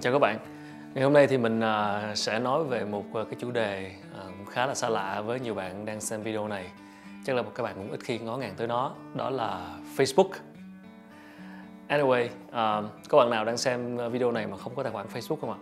chào 0.00 0.12
các 0.12 0.18
bạn. 0.18 0.38
Ngày 0.94 1.04
hôm 1.04 1.12
nay 1.12 1.26
thì 1.26 1.38
mình 1.38 1.60
à, 1.60 2.12
sẽ 2.14 2.38
nói 2.38 2.64
về 2.64 2.84
một 2.84 3.04
à, 3.14 3.24
cái 3.24 3.34
chủ 3.38 3.50
đề 3.50 3.92
cũng 4.38 4.46
khá 4.46 4.66
là 4.66 4.74
xa 4.74 4.88
lạ 4.88 5.20
với 5.20 5.40
nhiều 5.40 5.54
bạn 5.54 5.84
đang 5.84 6.00
xem 6.00 6.22
video 6.22 6.48
này. 6.48 6.70
Chắc 7.24 7.36
là 7.36 7.42
các 7.54 7.62
bạn 7.62 7.74
cũng 7.74 7.90
ít 7.90 8.00
khi 8.04 8.18
ngó 8.18 8.36
ngàng 8.36 8.54
tới 8.56 8.66
nó 8.66 8.94
đó 9.14 9.30
là 9.30 9.76
Facebook. 9.96 10.28
Anyway 11.88 12.28
à, 12.50 12.82
có 13.08 13.18
bạn 13.18 13.30
nào 13.30 13.44
đang 13.44 13.56
xem 13.56 13.96
video 14.10 14.32
này 14.32 14.46
mà 14.46 14.56
không 14.56 14.74
có 14.74 14.82
tài 14.82 14.92
khoản 14.92 15.06
Facebook 15.14 15.36
không 15.36 15.50
ạ? 15.50 15.58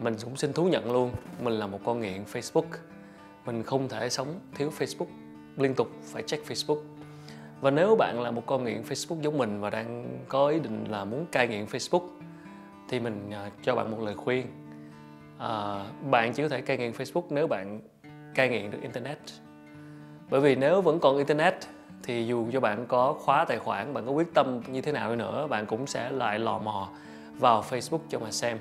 Mình 0.00 0.16
cũng 0.24 0.36
xin 0.36 0.52
thú 0.52 0.64
nhận 0.64 0.92
luôn 0.92 1.12
mình 1.40 1.52
là 1.52 1.66
một 1.66 1.80
con 1.84 2.00
nghiện 2.00 2.24
Facebook. 2.32 2.66
Mình 3.46 3.62
không 3.62 3.88
thể 3.88 4.10
sống 4.10 4.40
thiếu 4.54 4.72
Facebook 4.78 5.06
liên 5.56 5.74
tục 5.74 5.88
phải 6.02 6.22
check 6.22 6.46
Facebook. 6.48 6.80
Và 7.60 7.70
nếu 7.70 7.96
bạn 7.96 8.20
là 8.20 8.30
một 8.30 8.42
con 8.46 8.64
nghiện 8.64 8.82
Facebook 8.82 9.20
giống 9.20 9.38
mình 9.38 9.60
và 9.60 9.70
đang 9.70 10.18
có 10.28 10.48
ý 10.48 10.60
định 10.60 10.84
là 10.88 11.04
muốn 11.04 11.26
cai 11.32 11.48
nghiện 11.48 11.64
Facebook 11.64 12.08
thì 12.88 13.00
mình 13.00 13.30
à, 13.30 13.50
cho 13.62 13.74
bạn 13.74 13.90
một 13.90 14.00
lời 14.00 14.14
khuyên. 14.14 14.46
À, 15.38 15.84
bạn 16.10 16.32
chỉ 16.32 16.42
có 16.42 16.48
thể 16.48 16.60
cai 16.60 16.76
nghiện 16.76 16.92
Facebook 16.92 17.24
nếu 17.30 17.46
bạn 17.46 17.80
cai 18.34 18.48
nghiện 18.48 18.70
được 18.70 18.78
internet. 18.82 19.18
Bởi 20.30 20.40
vì 20.40 20.56
nếu 20.56 20.80
vẫn 20.80 20.98
còn 21.00 21.16
internet 21.16 21.54
thì 22.02 22.26
dù 22.26 22.46
cho 22.52 22.60
bạn 22.60 22.86
có 22.86 23.12
khóa 23.12 23.44
tài 23.44 23.58
khoản 23.58 23.94
bạn 23.94 24.06
có 24.06 24.12
quyết 24.12 24.34
tâm 24.34 24.60
như 24.66 24.80
thế 24.80 24.92
nào 24.92 25.10
đi 25.10 25.16
nữa 25.16 25.46
bạn 25.46 25.66
cũng 25.66 25.86
sẽ 25.86 26.10
lại 26.10 26.38
lò 26.38 26.58
mò 26.58 26.88
vào 27.38 27.62
Facebook 27.62 28.00
cho 28.08 28.18
mà 28.18 28.30
xem. 28.30 28.58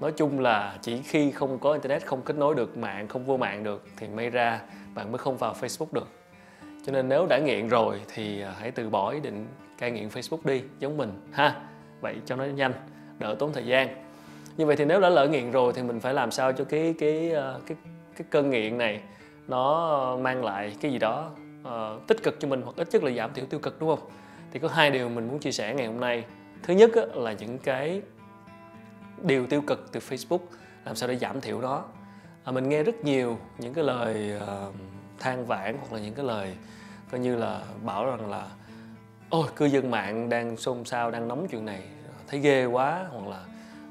Nói 0.00 0.12
chung 0.12 0.40
là 0.40 0.78
chỉ 0.82 1.02
khi 1.02 1.30
không 1.30 1.58
có 1.58 1.72
internet 1.72 2.06
không 2.06 2.22
kết 2.22 2.36
nối 2.36 2.54
được 2.54 2.76
mạng 2.76 3.08
không 3.08 3.24
vô 3.24 3.36
mạng 3.36 3.64
được 3.64 3.84
thì 3.96 4.08
may 4.08 4.30
ra 4.30 4.60
bạn 4.94 5.12
mới 5.12 5.18
không 5.18 5.36
vào 5.36 5.54
Facebook 5.60 5.92
được. 5.92 6.08
Cho 6.86 6.92
nên 6.92 7.08
nếu 7.08 7.26
đã 7.26 7.38
nghiện 7.38 7.68
rồi 7.68 8.00
thì 8.14 8.40
à, 8.42 8.54
hãy 8.58 8.70
từ 8.70 8.90
bỏ 8.90 9.10
ý 9.10 9.20
định 9.20 9.46
cai 9.78 9.90
nghiện 9.90 10.08
Facebook 10.08 10.40
đi 10.44 10.62
giống 10.78 10.96
mình 10.96 11.28
ha. 11.32 11.54
Vậy 12.00 12.16
cho 12.26 12.36
nó 12.36 12.44
nhanh 12.44 12.72
đỡ 13.20 13.36
tốn 13.38 13.52
thời 13.52 13.66
gian. 13.66 13.88
Như 14.56 14.66
vậy 14.66 14.76
thì 14.76 14.84
nếu 14.84 15.00
đã 15.00 15.08
lỡ 15.08 15.28
nghiện 15.28 15.50
rồi 15.50 15.72
thì 15.72 15.82
mình 15.82 16.00
phải 16.00 16.14
làm 16.14 16.30
sao 16.30 16.52
cho 16.52 16.64
cái 16.64 16.94
cái 16.98 17.30
ờ, 17.30 17.60
cái 17.66 17.76
cái 18.16 18.26
cơn 18.30 18.50
nghiện 18.50 18.78
này 18.78 19.00
nó 19.48 20.16
mang 20.16 20.44
lại 20.44 20.76
cái 20.80 20.92
gì 20.92 20.98
đó 20.98 21.30
uh, 21.62 22.06
tích 22.06 22.22
cực 22.22 22.40
cho 22.40 22.48
mình 22.48 22.62
hoặc 22.62 22.76
ít 22.76 22.88
nhất 22.92 23.04
là 23.04 23.10
giảm 23.10 23.34
thiểu 23.34 23.46
tiêu 23.46 23.60
cực 23.60 23.80
đúng 23.80 23.88
không? 23.88 24.08
Thì 24.52 24.58
có 24.58 24.68
hai 24.68 24.90
điều 24.90 25.08
mình 25.08 25.28
muốn 25.28 25.38
chia 25.38 25.52
sẻ 25.52 25.74
ngày 25.74 25.86
hôm 25.86 26.00
nay. 26.00 26.24
Thứ 26.62 26.74
nhất 26.74 26.90
á, 26.94 27.02
là 27.14 27.32
những 27.32 27.58
cái 27.58 28.02
điều 29.22 29.46
tiêu 29.46 29.62
cực 29.66 29.92
từ 29.92 30.00
Facebook 30.00 30.40
làm 30.84 30.96
sao 30.96 31.08
để 31.08 31.16
giảm 31.16 31.40
thiểu 31.40 31.60
đó 31.60 31.84
à, 32.44 32.52
mình 32.52 32.68
nghe 32.68 32.82
rất 32.82 33.04
nhiều 33.04 33.38
những 33.58 33.74
cái 33.74 33.84
lời 33.84 34.32
uh, 34.36 34.74
than 35.18 35.46
vãn 35.46 35.76
hoặc 35.80 35.92
là 35.92 36.00
những 36.00 36.14
cái 36.14 36.24
lời 36.24 36.54
coi 37.10 37.20
như 37.20 37.36
là 37.36 37.60
bảo 37.84 38.06
rằng 38.06 38.30
là 38.30 38.46
ôi 39.30 39.46
cư 39.56 39.64
dân 39.64 39.90
mạng 39.90 40.28
đang 40.28 40.56
xôn 40.56 40.84
xao 40.84 41.10
đang 41.10 41.28
nóng 41.28 41.46
chuyện 41.50 41.64
này 41.64 41.82
thấy 42.30 42.40
ghê 42.40 42.64
quá 42.64 43.06
hoặc 43.10 43.28
là 43.28 43.44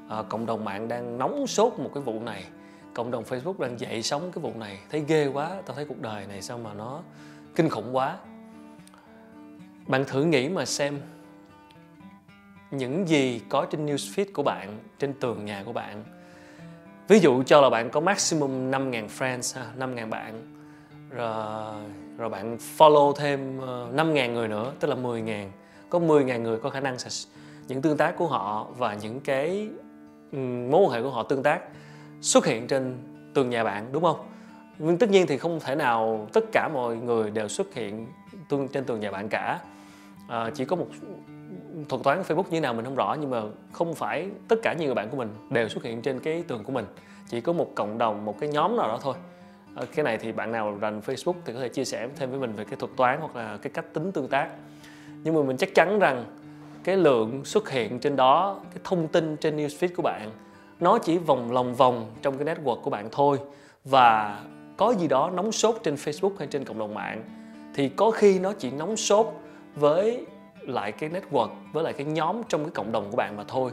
à, 0.08 0.22
cộng 0.28 0.46
đồng 0.46 0.64
mạng 0.64 0.88
đang 0.88 1.18
nóng 1.18 1.46
sốt 1.46 1.72
một 1.78 1.90
cái 1.94 2.02
vụ 2.02 2.20
này 2.20 2.44
cộng 2.94 3.10
đồng 3.10 3.24
Facebook 3.24 3.58
đang 3.58 3.80
dậy 3.80 4.02
sóng 4.02 4.32
cái 4.32 4.42
vụ 4.42 4.52
này 4.56 4.78
thấy 4.90 5.04
ghê 5.08 5.26
quá 5.26 5.62
tao 5.66 5.76
thấy 5.76 5.84
cuộc 5.84 6.00
đời 6.00 6.26
này 6.26 6.42
sao 6.42 6.58
mà 6.58 6.74
nó 6.74 7.00
kinh 7.54 7.68
khủng 7.68 7.96
quá. 7.96 8.16
Bạn 9.86 10.04
thử 10.04 10.24
nghĩ 10.24 10.48
mà 10.48 10.64
xem 10.64 11.00
những 12.70 13.08
gì 13.08 13.40
có 13.48 13.66
trên 13.70 13.86
newsfeed 13.86 14.24
của 14.34 14.42
bạn 14.42 14.78
trên 14.98 15.12
tường 15.12 15.44
nhà 15.44 15.62
của 15.66 15.72
bạn 15.72 16.04
ví 17.08 17.18
dụ 17.18 17.42
cho 17.42 17.60
là 17.60 17.70
bạn 17.70 17.90
có 17.90 18.00
maximum 18.00 18.70
5.000 18.70 19.06
friends 19.18 19.60
5.000 19.78 20.08
bạn 20.08 20.42
rồi 21.10 21.82
rồi 22.18 22.28
bạn 22.28 22.58
follow 22.78 23.12
thêm 23.12 23.60
ờ, 23.60 23.88
5.000 23.94 24.32
người 24.32 24.48
nữa 24.48 24.72
tức 24.80 24.88
là 24.88 24.96
10.000 24.96 25.48
có 25.90 25.98
10.000 25.98 26.42
người 26.42 26.58
có 26.58 26.70
khả 26.70 26.80
năng 26.80 26.98
sẽ 26.98 27.30
những 27.70 27.82
tương 27.82 27.96
tác 27.96 28.16
của 28.16 28.26
họ 28.26 28.66
và 28.78 28.94
những 28.94 29.20
cái 29.20 29.68
ừ, 30.32 30.38
mối 30.70 30.82
quan 30.82 30.90
hệ 30.90 31.02
của 31.02 31.10
họ 31.10 31.22
tương 31.22 31.42
tác 31.42 31.60
xuất 32.20 32.46
hiện 32.46 32.66
trên 32.66 32.98
tường 33.34 33.50
nhà 33.50 33.64
bạn 33.64 33.92
đúng 33.92 34.02
không? 34.02 34.16
Nhưng 34.78 34.98
tất 34.98 35.10
nhiên 35.10 35.26
thì 35.26 35.38
không 35.38 35.60
thể 35.60 35.74
nào 35.74 36.28
tất 36.32 36.44
cả 36.52 36.68
mọi 36.74 36.96
người 36.96 37.30
đều 37.30 37.48
xuất 37.48 37.74
hiện 37.74 38.06
tương 38.48 38.68
trên 38.68 38.84
tường 38.84 39.00
nhà 39.00 39.10
bạn 39.10 39.28
cả. 39.28 39.60
À, 40.28 40.50
chỉ 40.54 40.64
có 40.64 40.76
một 40.76 40.86
thuật 41.88 42.02
toán 42.02 42.22
Facebook 42.22 42.42
như 42.42 42.50
thế 42.50 42.60
nào 42.60 42.74
mình 42.74 42.84
không 42.84 42.94
rõ 42.94 43.16
nhưng 43.20 43.30
mà 43.30 43.42
không 43.72 43.94
phải 43.94 44.28
tất 44.48 44.56
cả 44.62 44.72
những 44.72 44.86
người 44.86 44.94
bạn 44.94 45.08
của 45.10 45.16
mình 45.16 45.28
đều 45.50 45.68
xuất 45.68 45.84
hiện 45.84 46.02
trên 46.02 46.20
cái 46.20 46.44
tường 46.48 46.64
của 46.64 46.72
mình. 46.72 46.84
Chỉ 47.28 47.40
có 47.40 47.52
một 47.52 47.70
cộng 47.74 47.98
đồng 47.98 48.24
một 48.24 48.40
cái 48.40 48.48
nhóm 48.48 48.76
nào 48.76 48.88
đó 48.88 48.98
thôi. 49.02 49.14
À, 49.76 49.82
cái 49.94 50.04
này 50.04 50.18
thì 50.18 50.32
bạn 50.32 50.52
nào 50.52 50.78
rành 50.80 51.00
Facebook 51.00 51.34
thì 51.44 51.52
có 51.52 51.60
thể 51.60 51.68
chia 51.68 51.84
sẻ 51.84 52.08
thêm 52.16 52.30
với 52.30 52.40
mình 52.40 52.52
về 52.52 52.64
cái 52.64 52.76
thuật 52.76 52.92
toán 52.96 53.18
hoặc 53.20 53.36
là 53.36 53.58
cái 53.62 53.70
cách 53.74 53.94
tính 53.94 54.12
tương 54.12 54.28
tác. 54.28 54.48
Nhưng 55.24 55.34
mà 55.34 55.42
mình 55.42 55.56
chắc 55.56 55.74
chắn 55.74 55.98
rằng 55.98 56.24
cái 56.84 56.96
lượng 56.96 57.44
xuất 57.44 57.70
hiện 57.70 57.98
trên 57.98 58.16
đó, 58.16 58.60
cái 58.70 58.80
thông 58.84 59.08
tin 59.08 59.36
trên 59.36 59.56
newsfeed 59.56 59.88
của 59.96 60.02
bạn, 60.02 60.30
nó 60.80 60.98
chỉ 60.98 61.18
vòng 61.18 61.52
lòng 61.52 61.74
vòng 61.74 62.10
trong 62.22 62.38
cái 62.38 62.54
network 62.54 62.80
của 62.80 62.90
bạn 62.90 63.08
thôi. 63.12 63.38
Và 63.84 64.40
có 64.76 64.94
gì 64.94 65.08
đó 65.08 65.30
nóng 65.30 65.52
sốt 65.52 65.76
trên 65.82 65.94
Facebook 65.94 66.32
hay 66.38 66.48
trên 66.48 66.64
cộng 66.64 66.78
đồng 66.78 66.94
mạng, 66.94 67.22
thì 67.74 67.88
có 67.88 68.10
khi 68.10 68.38
nó 68.38 68.52
chỉ 68.52 68.70
nóng 68.70 68.96
sốt 68.96 69.26
với 69.74 70.26
lại 70.60 70.92
cái 70.92 71.10
network, 71.10 71.48
với 71.72 71.84
lại 71.84 71.92
cái 71.92 72.06
nhóm 72.06 72.42
trong 72.48 72.64
cái 72.64 72.70
cộng 72.70 72.92
đồng 72.92 73.10
của 73.10 73.16
bạn 73.16 73.36
mà 73.36 73.44
thôi. 73.48 73.70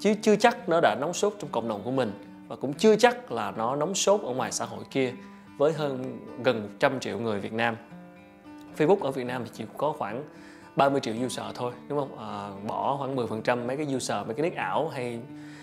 Chứ 0.00 0.14
chưa 0.22 0.36
chắc 0.36 0.68
nó 0.68 0.80
đã 0.80 0.96
nóng 1.00 1.12
sốt 1.12 1.34
trong 1.38 1.50
cộng 1.52 1.68
đồng 1.68 1.80
của 1.84 1.90
mình, 1.90 2.12
và 2.48 2.56
cũng 2.56 2.72
chưa 2.72 2.96
chắc 2.96 3.32
là 3.32 3.52
nó 3.56 3.76
nóng 3.76 3.94
sốt 3.94 4.20
ở 4.22 4.34
ngoài 4.34 4.52
xã 4.52 4.64
hội 4.64 4.84
kia 4.90 5.12
với 5.58 5.72
hơn 5.72 6.18
gần 6.44 6.62
100 6.62 7.00
triệu 7.00 7.18
người 7.18 7.40
Việt 7.40 7.52
Nam. 7.52 7.76
Facebook 8.76 9.00
ở 9.00 9.10
Việt 9.10 9.24
Nam 9.24 9.42
thì 9.44 9.50
chỉ 9.54 9.64
có 9.76 9.92
khoảng 9.98 10.24
30 10.80 11.00
triệu 11.00 11.14
user 11.26 11.46
thôi 11.54 11.72
đúng 11.88 11.98
không? 11.98 12.18
À, 12.18 12.48
bỏ 12.66 12.96
khoảng 12.98 13.16
10% 13.16 13.66
mấy 13.66 13.76
cái 13.76 13.94
user 13.96 14.26
mấy 14.26 14.34
cái 14.34 14.42
nick 14.42 14.56
ảo 14.56 14.88
hay 14.88 15.20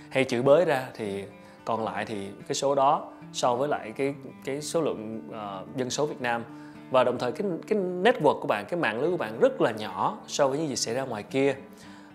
hay 0.10 0.24
chữ 0.24 0.42
bới 0.42 0.66
ra 0.66 0.88
thì 0.94 1.24
còn 1.66 1.84
lại 1.84 2.06
thì 2.06 2.28
cái 2.48 2.56
số 2.56 2.76
đó 2.76 3.12
so 3.34 3.56
với 3.56 3.68
lại 3.70 3.94
cái 3.98 4.16
cái 4.46 4.62
số 4.62 4.82
lượng 4.82 5.22
uh, 5.30 5.78
dân 5.78 5.90
số 5.90 6.06
Việt 6.06 6.22
Nam. 6.22 6.44
Và 6.92 7.04
đồng 7.04 7.18
thời 7.20 7.32
cái 7.32 7.48
cái 7.68 7.80
network 7.80 8.40
của 8.40 8.48
bạn 8.48 8.66
cái 8.70 8.80
mạng 8.80 9.02
lưới 9.02 9.12
của 9.12 9.18
bạn 9.18 9.40
rất 9.40 9.62
là 9.62 9.72
nhỏ 9.72 10.18
so 10.28 10.48
với 10.48 10.60
những 10.60 10.68
gì 10.68 10.76
xảy 10.76 10.96
ra 10.96 11.04
ngoài 11.04 11.24
kia. 11.24 11.56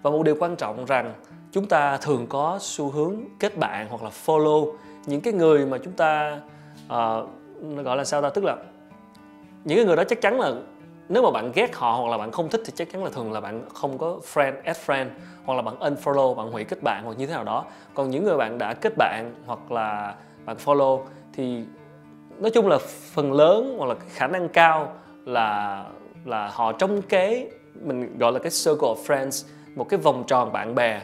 Và 0.02 0.10
một 0.10 0.22
điều 0.22 0.36
quan 0.40 0.56
trọng 0.56 0.84
rằng 0.84 1.14
chúng 1.52 1.66
ta 1.66 1.96
thường 1.96 2.26
có 2.26 2.58
xu 2.60 2.90
hướng 2.90 3.16
kết 3.38 3.58
bạn 3.58 3.86
hoặc 3.90 4.02
là 4.02 4.10
follow 4.26 4.72
những 5.06 5.20
cái 5.20 5.32
người 5.32 5.66
mà 5.66 5.78
chúng 5.78 5.92
ta 5.92 6.40
uh, 6.86 7.28
gọi 7.84 7.96
là 7.96 8.04
sao 8.04 8.22
ta? 8.22 8.30
Tức 8.30 8.44
là 8.44 8.56
những 9.64 9.78
cái 9.78 9.84
người 9.84 9.96
đó 9.96 10.04
chắc 10.04 10.20
chắn 10.20 10.40
là 10.40 10.52
nếu 11.08 11.22
mà 11.22 11.30
bạn 11.30 11.52
ghét 11.54 11.76
họ 11.76 11.92
hoặc 11.92 12.10
là 12.10 12.18
bạn 12.18 12.30
không 12.32 12.48
thích 12.48 12.60
thì 12.64 12.72
chắc 12.76 12.92
chắn 12.92 13.04
là 13.04 13.10
thường 13.10 13.32
là 13.32 13.40
bạn 13.40 13.62
không 13.74 13.98
có 13.98 14.20
friend, 14.32 14.52
add 14.64 14.80
friend, 14.86 15.06
hoặc 15.44 15.54
là 15.54 15.62
bạn 15.62 15.74
unfollow, 15.78 16.34
bạn 16.34 16.50
hủy 16.52 16.64
kết 16.64 16.82
bạn 16.82 17.02
hoặc 17.04 17.18
như 17.18 17.26
thế 17.26 17.32
nào 17.32 17.44
đó. 17.44 17.64
Còn 17.94 18.10
những 18.10 18.24
người 18.24 18.36
bạn 18.36 18.58
đã 18.58 18.74
kết 18.74 18.92
bạn 18.96 19.34
hoặc 19.46 19.72
là 19.72 20.14
bạn 20.44 20.56
follow 20.64 21.00
thì 21.32 21.64
nói 22.38 22.50
chung 22.50 22.68
là 22.68 22.78
phần 23.12 23.32
lớn 23.32 23.74
hoặc 23.78 23.86
là 23.86 23.94
khả 24.08 24.26
năng 24.26 24.48
cao 24.48 24.92
là 25.24 25.84
là 26.24 26.50
họ 26.52 26.72
trong 26.72 27.02
cái, 27.02 27.48
mình 27.80 28.18
gọi 28.18 28.32
là 28.32 28.38
cái 28.38 28.50
circle 28.50 28.88
of 28.88 28.96
friends, 29.06 29.48
một 29.74 29.88
cái 29.88 29.98
vòng 29.98 30.24
tròn 30.26 30.52
bạn 30.52 30.74
bè. 30.74 31.00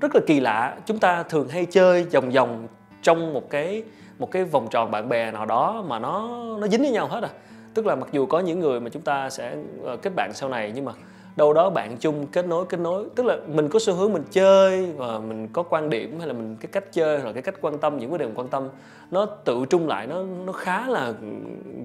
Rất 0.00 0.14
là 0.14 0.20
kỳ 0.26 0.40
lạ, 0.40 0.76
chúng 0.86 0.98
ta 0.98 1.22
thường 1.22 1.48
hay 1.48 1.66
chơi 1.66 2.02
vòng 2.02 2.30
vòng 2.30 2.66
trong 3.02 3.32
một 3.32 3.50
cái 3.50 3.82
một 4.18 4.30
cái 4.30 4.44
vòng 4.44 4.68
tròn 4.70 4.90
bạn 4.90 5.08
bè 5.08 5.30
nào 5.30 5.46
đó 5.46 5.84
mà 5.88 5.98
nó 5.98 6.28
nó 6.60 6.66
dính 6.66 6.80
với 6.80 6.90
nhau 6.90 7.06
hết 7.06 7.22
à 7.22 7.30
tức 7.74 7.86
là 7.86 7.94
mặc 7.94 8.08
dù 8.12 8.26
có 8.26 8.40
những 8.40 8.60
người 8.60 8.80
mà 8.80 8.90
chúng 8.90 9.02
ta 9.02 9.30
sẽ 9.30 9.56
ờ, 9.84 9.96
kết 9.96 10.12
bạn 10.16 10.30
sau 10.34 10.48
này, 10.48 10.72
nhưng 10.74 10.84
mà 10.84 10.92
đâu 11.36 11.52
đó 11.52 11.70
bạn 11.70 11.96
chung, 12.00 12.26
kết 12.26 12.46
nối 12.46 12.66
kết 12.66 12.80
nối. 12.80 13.06
Tức 13.14 13.26
là 13.26 13.36
mình 13.46 13.68
có 13.68 13.78
xu 13.78 13.94
hướng 13.94 14.12
mình 14.12 14.22
chơi 14.30 14.92
và 14.96 15.18
mình 15.18 15.48
có 15.48 15.62
quan 15.62 15.90
điểm 15.90 16.18
hay 16.18 16.28
là 16.28 16.32
mình, 16.32 16.56
cái 16.60 16.68
cách 16.72 16.92
chơi 16.92 17.20
hoặc 17.20 17.32
cái 17.32 17.42
cách 17.42 17.54
quan 17.60 17.78
tâm, 17.78 17.98
những 17.98 18.10
vấn 18.10 18.18
đề 18.18 18.26
mình 18.26 18.34
quan 18.34 18.48
tâm, 18.48 18.68
nó 19.10 19.26
tự 19.26 19.64
trung 19.70 19.88
lại, 19.88 20.06
nó 20.06 20.22
nó 20.46 20.52
khá 20.52 20.86
là 20.86 21.12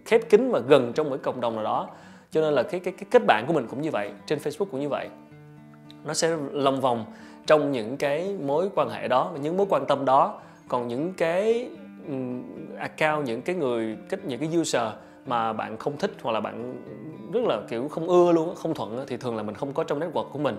khép 0.06 0.30
kín 0.30 0.52
và 0.52 0.60
gần 0.60 0.94
trong 0.94 1.10
một 1.10 1.16
cái 1.16 1.24
cộng 1.24 1.42
đồng 1.42 1.56
nào 1.56 1.64
đó. 1.64 1.88
Cho 2.32 2.42
nên 2.42 2.54
là 2.54 2.64
cái 2.64 2.80
cái 2.80 2.94
cái 2.98 3.06
kết 3.12 3.26
bạn 3.28 3.46
của 3.48 3.54
mình 3.54 3.68
cũng 3.70 3.82
như 3.82 3.92
vậy, 3.92 4.12
trên 4.26 4.40
Facebook 4.40 4.66
cũng 4.66 4.80
như 4.80 4.90
vậy. 4.90 5.10
Nó 6.06 6.14
sẽ 6.14 6.38
lòng 6.52 6.82
vòng 6.82 7.06
trong 7.48 7.72
những 7.72 7.98
cái 7.98 8.36
mối 8.46 8.70
quan 8.76 8.90
hệ 8.90 9.08
đó 9.08 9.30
và 9.34 9.40
những 9.40 9.58
mối 9.58 9.68
quan 9.70 9.86
tâm 9.86 10.06
đó. 10.06 10.40
Còn 10.68 10.88
những 10.88 11.14
cái 11.14 11.70
account, 12.78 13.26
những 13.26 13.42
cái 13.42 13.56
người 13.56 13.98
kết 14.10 14.26
những 14.26 14.40
cái 14.40 14.60
user 14.60 14.84
mà 15.26 15.54
bạn 15.54 15.78
không 15.78 15.98
thích 15.98 16.12
hoặc 16.22 16.32
là 16.32 16.40
bạn 16.40 16.76
rất 17.34 17.44
là, 17.44 17.62
kiểu, 17.70 17.88
không 17.88 18.08
ưa 18.08 18.32
luôn 18.32 18.56
không 18.56 18.74
thuận 18.74 19.06
thì 19.08 19.18
thường 19.18 19.36
là 19.36 19.44
mình 19.44 19.56
không 19.56 19.74
có 19.74 19.84
trong 19.84 20.00
network 20.00 20.30
của 20.30 20.40
mình. 20.40 20.56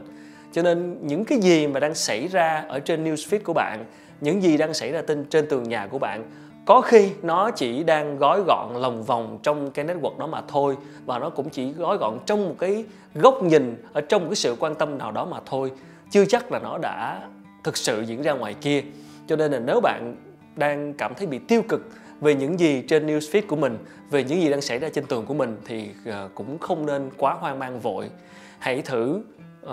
Cho 0.53 0.63
nên 0.63 1.07
những 1.07 1.25
cái 1.25 1.39
gì 1.39 1.67
mà 1.67 1.81
đang 1.81 1.95
xảy 1.95 2.29
ra 2.29 2.65
ở 2.69 2.81
trên 2.81 3.05
newsfeed 3.05 3.41
của 3.45 3.53
bạn, 3.53 3.85
những 4.21 4.43
gì 4.43 4.57
đang 4.57 4.75
xảy 4.75 4.93
ra 4.93 5.03
trên 5.09 5.25
trên 5.25 5.47
tường 5.49 5.63
nhà 5.63 5.87
của 5.87 5.99
bạn, 5.99 6.31
có 6.67 6.81
khi 6.81 7.11
nó 7.23 7.51
chỉ 7.51 7.85
đang 7.85 8.19
gói 8.19 8.43
gọn 8.47 8.69
lòng 8.77 9.03
vòng 9.03 9.39
trong 9.43 9.71
cái 9.71 9.85
network 9.85 10.19
đó 10.19 10.27
mà 10.27 10.43
thôi, 10.49 10.77
và 11.07 11.19
nó 11.19 11.31
cũng 11.31 11.49
chỉ 11.49 11.73
gói 11.73 11.97
gọn 11.97 12.19
trong 12.27 12.49
một 12.49 12.55
cái 12.59 12.85
góc 13.15 13.43
nhìn, 13.43 13.77
ở 13.93 14.01
trong 14.01 14.23
một 14.23 14.29
cái 14.29 14.37
sự 14.37 14.57
quan 14.61 14.75
tâm 14.75 14.99
nào 14.99 15.13
đó 15.13 15.25
mà 15.25 15.41
thôi. 15.47 15.73
Chưa 16.11 16.25
chắc 16.25 16.53
là 16.53 16.59
nó 16.59 16.79
đã 16.79 17.21
thực 17.65 17.77
sự 17.77 18.01
diễn 18.01 18.23
ra 18.23 18.33
ngoài 18.33 18.55
kia. 18.61 18.83
Cho 19.27 19.37
nên 19.37 19.53
là 19.53 19.59
nếu 19.59 19.81
bạn 19.81 20.17
đang 20.57 20.95
cảm 20.95 21.15
thấy 21.15 21.27
bị 21.27 21.39
tiêu 21.39 21.63
cực 21.69 21.81
về 22.21 22.35
những 22.35 22.61
gì 22.61 22.83
trên 22.89 23.07
newsfeed 23.07 23.43
của 23.49 23.57
mình 23.57 23.79
về 24.11 24.25
những 24.25 24.41
gì 24.41 24.51
đang 24.51 24.61
xảy 24.61 24.79
ra 24.79 24.89
trên 24.89 25.07
tường 25.07 25.27
của 25.27 25.35
mình 25.35 25.57
thì 25.65 25.91
ờ, 26.07 26.29
cũng 26.35 26.59
không 26.59 26.87
nên 26.87 27.11
quá 27.17 27.35
hoang 27.35 27.59
mang 27.59 27.81
vội. 27.81 28.11
Hãy 28.59 28.83
thử 28.83 29.23
uh, 29.67 29.71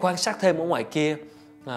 quan 0.00 0.16
sát 0.16 0.36
thêm 0.40 0.58
ở 0.58 0.64
ngoài 0.64 0.84
kia 0.84 1.16
uh, 1.64 1.70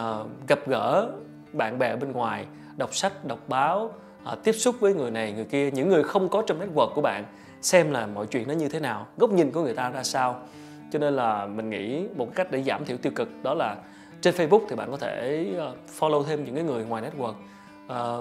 gặp 0.47 0.59
gỡ 0.67 1.09
bạn 1.53 1.79
bè 1.79 1.95
bên 1.95 2.11
ngoài 2.11 2.45
đọc 2.77 2.95
sách 2.95 3.25
đọc 3.25 3.39
báo 3.47 3.93
uh, 4.31 4.43
tiếp 4.43 4.51
xúc 4.51 4.75
với 4.79 4.93
người 4.93 5.11
này 5.11 5.31
người 5.31 5.45
kia 5.45 5.71
những 5.71 5.89
người 5.89 6.03
không 6.03 6.29
có 6.29 6.43
trong 6.47 6.59
network 6.59 6.93
của 6.93 7.01
bạn 7.01 7.25
xem 7.61 7.91
là 7.91 8.07
mọi 8.07 8.25
chuyện 8.25 8.47
nó 8.47 8.53
như 8.53 8.69
thế 8.69 8.79
nào 8.79 9.07
góc 9.17 9.31
nhìn 9.31 9.51
của 9.51 9.63
người 9.63 9.73
ta 9.73 9.89
ra 9.89 10.03
sao. 10.03 10.39
Cho 10.91 10.99
nên 10.99 11.15
là 11.15 11.45
mình 11.45 11.69
nghĩ 11.69 12.07
một 12.15 12.35
cách 12.35 12.51
để 12.51 12.63
giảm 12.63 12.85
thiểu 12.85 12.97
tiêu 12.97 13.11
cực 13.15 13.29
đó 13.43 13.53
là 13.53 13.77
trên 14.21 14.35
Facebook 14.35 14.61
thì 14.69 14.75
bạn 14.75 14.91
có 14.91 14.97
thể 14.97 15.47
follow 15.99 16.23
thêm 16.23 16.45
những 16.45 16.55
cái 16.55 16.63
người 16.63 16.85
ngoài 16.85 17.03
network. 17.03 17.33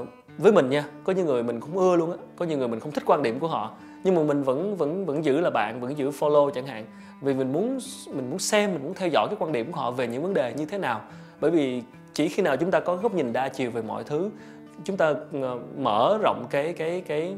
Uh, 0.00 0.09
với 0.38 0.52
mình 0.52 0.70
nha 0.70 0.84
có 1.04 1.12
những 1.12 1.26
người 1.26 1.42
mình 1.42 1.60
cũng 1.60 1.78
ưa 1.78 1.96
luôn 1.96 2.10
á 2.10 2.16
có 2.36 2.44
những 2.44 2.58
người 2.58 2.69
mình 2.69 2.81
không 2.81 2.92
thích 2.92 3.04
quan 3.06 3.22
điểm 3.22 3.38
của 3.38 3.48
họ 3.48 3.70
nhưng 4.04 4.14
mà 4.14 4.22
mình 4.22 4.42
vẫn 4.42 4.76
vẫn 4.76 5.06
vẫn 5.06 5.25
giữ 5.25 5.40
là 5.40 5.50
bạn 5.50 5.81
vẫn 5.81 5.98
giữ 5.98 6.10
follow 6.10 6.50
chẳng 6.50 6.66
hạn. 6.66 6.84
Vì 7.20 7.34
mình 7.34 7.52
muốn 7.52 7.78
mình 8.14 8.31
muốn 8.31 8.38
xem 8.38 8.72
mình 8.72 8.82
muốn 8.82 8.94
theo 8.94 9.08
dõi 9.08 9.26
cái 9.31 9.36
quan 9.40 9.52
điểm 9.52 9.72
của 9.72 9.81
họ 9.81 9.90
về 9.90 10.06
những 10.06 10.22
vấn 10.22 10.34
đề 10.34 10.52
như 10.56 10.66
thế 10.66 10.78
nào. 10.78 11.00
Bởi 11.40 11.50
vì 11.50 11.82
chỉ 12.14 12.28
khi 12.28 12.42
nào 12.42 12.56
chúng 12.56 12.70
ta 12.70 12.81
có 12.81 12.96
góc 12.96 13.14
nhìn 13.14 13.32
đa 13.32 13.48
chiều 13.48 13.70
về 13.70 13.82
mọi 13.82 14.04
thứ 14.04 14.31
chúng 14.84 14.96
ta 14.96 15.14
ờ, 15.32 15.58
mở 15.76 16.19
rộng 16.22 16.46
cái 16.50 16.72
cái 16.72 17.02
cái 17.06 17.34